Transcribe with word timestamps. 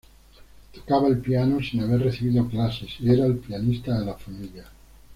Tocaba 0.73 1.07
el 1.09 1.19
piano 1.19 1.59
sin 1.61 1.81
haber 1.81 1.99
recibido 2.01 2.47
clases 2.47 2.89
y 3.01 3.11
era 3.11 3.27
el 3.27 3.37
pianista 3.37 3.99
de 3.99 4.05
la 4.07 4.15
familia. 4.15 4.65